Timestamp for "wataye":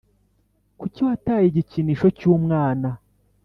1.07-1.45